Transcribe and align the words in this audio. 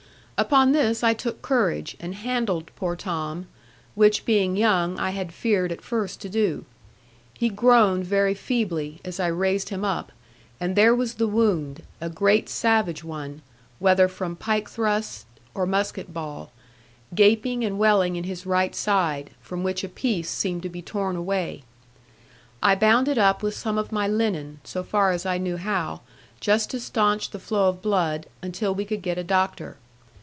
Upon 0.43 0.71
this 0.71 1.03
I 1.03 1.13
took 1.13 1.43
courage, 1.43 1.95
and 1.99 2.15
handled 2.15 2.71
poor 2.75 2.95
Tom, 2.95 3.45
which 3.93 4.25
being 4.25 4.57
young 4.57 4.97
I 4.97 5.11
had 5.11 5.31
feared 5.31 5.71
at 5.71 5.83
first 5.83 6.19
to 6.21 6.29
do. 6.29 6.65
He 7.35 7.47
groaned 7.47 8.05
very 8.05 8.33
feebly, 8.33 8.99
as 9.05 9.19
I 9.19 9.27
raised 9.27 9.69
him 9.69 9.85
up; 9.85 10.11
and 10.59 10.75
there 10.75 10.95
was 10.95 11.13
the 11.13 11.27
wound, 11.27 11.83
a 12.01 12.09
great 12.09 12.49
savage 12.49 13.03
one 13.03 13.43
(whether 13.77 14.07
from 14.07 14.35
pike 14.35 14.67
thrust 14.67 15.27
or 15.53 15.67
musket 15.67 16.11
ball), 16.11 16.51
gaping 17.13 17.63
and 17.63 17.77
welling 17.77 18.15
in 18.15 18.23
his 18.23 18.47
right 18.47 18.73
side, 18.75 19.29
from 19.41 19.61
which 19.61 19.83
a 19.83 19.87
piece 19.89 20.31
seemed 20.31 20.63
to 20.63 20.69
be 20.69 20.81
torn 20.81 21.15
away. 21.15 21.61
I 22.63 22.73
bound 22.73 23.07
it 23.07 23.19
up 23.19 23.43
with 23.43 23.53
some 23.53 23.77
of 23.77 23.91
my 23.91 24.07
linen, 24.07 24.59
so 24.63 24.81
far 24.81 25.11
as 25.11 25.23
I 25.23 25.37
knew 25.37 25.57
how; 25.57 26.01
just 26.39 26.71
to 26.71 26.79
stanch 26.79 27.29
the 27.29 27.37
flow 27.37 27.69
of 27.69 27.83
blood, 27.83 28.25
until 28.41 28.73
we 28.73 28.85
could 28.85 29.03
get 29.03 29.19
a 29.19 29.23
doctor. 29.23 29.77